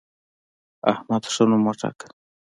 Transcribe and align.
احمد 0.91 1.23
ښه 1.33 1.43
نوم 1.49 1.61
وګاټه. 1.67 2.07